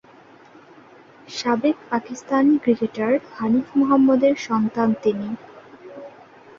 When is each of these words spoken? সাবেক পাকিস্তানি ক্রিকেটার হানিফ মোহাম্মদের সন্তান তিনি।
সাবেক 1.29 1.77
পাকিস্তানি 1.89 2.53
ক্রিকেটার 2.57 3.13
হানিফ 3.33 3.67
মোহাম্মদের 3.75 4.33
সন্তান 4.47 4.89
তিনি। 5.03 5.29